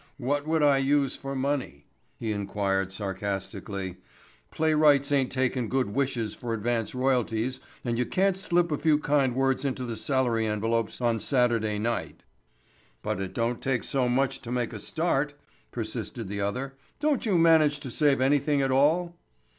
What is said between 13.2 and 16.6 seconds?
it don't take so much to make a start," persisted the